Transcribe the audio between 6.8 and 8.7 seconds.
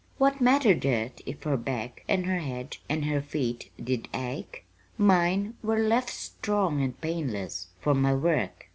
and painless for my work.